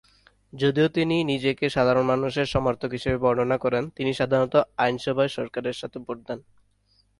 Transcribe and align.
যদিও 0.53 0.87
তিনি 0.89 1.15
নিজেকে 1.23 1.65
সাধারণ 1.69 2.05
মানুষের 2.05 2.47
সমর্থক 2.47 2.89
হিসেবে 2.91 3.17
বর্ণনা 3.17 3.57
করেন, 3.57 3.83
তিনি 3.89 4.11
সাধারণত 4.13 4.55
আইন 4.77 4.95
সভায় 4.97 5.31
সরকারের 5.37 5.75
সাথে 5.75 5.97
ভোট 5.99 6.17
দেন। 6.27 6.39